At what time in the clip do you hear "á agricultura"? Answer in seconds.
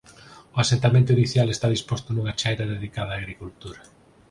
3.17-3.81